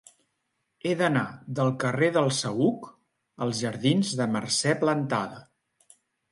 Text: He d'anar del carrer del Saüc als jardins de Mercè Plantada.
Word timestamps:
He 0.87 0.93
d'anar 1.01 1.25
del 1.59 1.69
carrer 1.83 2.09
del 2.17 2.31
Saüc 2.39 2.89
als 3.47 3.63
jardins 3.67 4.17
de 4.23 4.31
Mercè 4.35 4.77
Plantada. 4.85 5.43